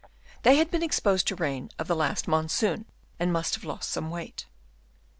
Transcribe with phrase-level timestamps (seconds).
[0.41, 2.85] They had been exposed to the rain of the last monsoon,
[3.19, 4.45] and must have lost some weight (10.)